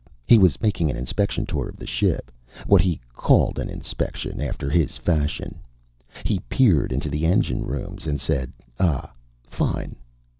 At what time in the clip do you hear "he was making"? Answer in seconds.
0.25-0.89